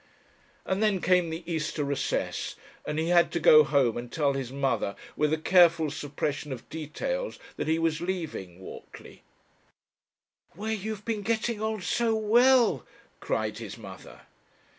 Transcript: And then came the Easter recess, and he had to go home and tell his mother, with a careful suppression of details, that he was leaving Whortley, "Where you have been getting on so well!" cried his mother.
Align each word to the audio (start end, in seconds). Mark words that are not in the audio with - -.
And 0.65 0.81
then 0.81 0.99
came 0.99 1.29
the 1.29 1.43
Easter 1.45 1.83
recess, 1.83 2.55
and 2.87 2.97
he 2.97 3.09
had 3.09 3.31
to 3.33 3.39
go 3.39 3.63
home 3.63 3.97
and 3.97 4.11
tell 4.11 4.33
his 4.33 4.51
mother, 4.51 4.95
with 5.15 5.31
a 5.31 5.37
careful 5.37 5.91
suppression 5.91 6.51
of 6.51 6.67
details, 6.69 7.37
that 7.55 7.67
he 7.67 7.77
was 7.77 8.01
leaving 8.01 8.59
Whortley, 8.59 9.21
"Where 10.55 10.73
you 10.73 10.89
have 10.89 11.05
been 11.05 11.21
getting 11.21 11.61
on 11.61 11.81
so 11.83 12.15
well!" 12.15 12.83
cried 13.19 13.59
his 13.59 13.77
mother. 13.77 14.21